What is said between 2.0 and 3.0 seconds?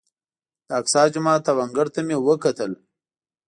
مې وکتلې.